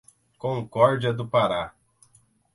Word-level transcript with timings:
Concórdia 0.39 1.13
do 1.13 1.27
Pará 1.27 1.75